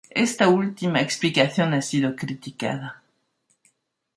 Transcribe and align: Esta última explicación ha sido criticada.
Esta 0.25 0.49
última 0.49 0.99
explicación 0.99 1.75
ha 1.75 1.81
sido 1.83 2.15
criticada. 2.15 3.03